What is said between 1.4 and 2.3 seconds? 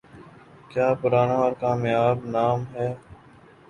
اور کامیاب